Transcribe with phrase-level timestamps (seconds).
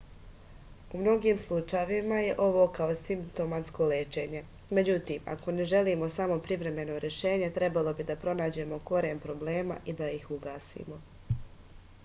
[0.97, 4.41] u mnogim slučajevima je ovo kao simptomatsko lečenje
[4.77, 10.09] međutim ako ne želimo samo privremeno rešenje trebalo bi da pronađemo koren problema i da
[10.17, 10.99] ih ugasimo